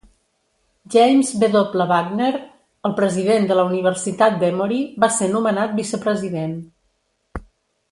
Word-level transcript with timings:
James 0.93 1.27
W. 1.41 1.61
Wagner, 1.91 2.29
el 2.89 2.95
president 3.01 3.45
de 3.51 3.59
la 3.59 3.67
Universitat 3.73 4.41
d'Emory, 4.45 4.81
va 5.05 5.11
ser 5.19 5.29
nomenat 5.37 5.77
vicepresident. 5.85 6.59